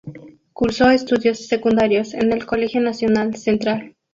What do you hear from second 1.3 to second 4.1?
secundarios en el Colegio Nacional Central.